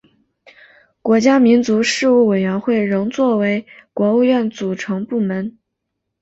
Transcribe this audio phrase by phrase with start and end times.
[1.03, 5.59] 国家民族事务委员会仍作为国务院组成部门。